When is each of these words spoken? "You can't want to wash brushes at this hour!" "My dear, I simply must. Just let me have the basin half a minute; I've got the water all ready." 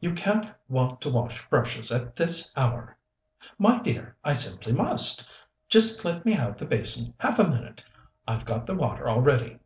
"You 0.00 0.12
can't 0.12 0.50
want 0.68 1.00
to 1.00 1.08
wash 1.08 1.48
brushes 1.48 1.90
at 1.90 2.14
this 2.14 2.52
hour!" 2.58 2.98
"My 3.58 3.80
dear, 3.80 4.14
I 4.22 4.34
simply 4.34 4.74
must. 4.74 5.30
Just 5.66 6.04
let 6.04 6.26
me 6.26 6.32
have 6.32 6.58
the 6.58 6.66
basin 6.66 7.14
half 7.20 7.38
a 7.38 7.48
minute; 7.48 7.82
I've 8.28 8.44
got 8.44 8.66
the 8.66 8.74
water 8.74 9.08
all 9.08 9.22
ready." 9.22 9.60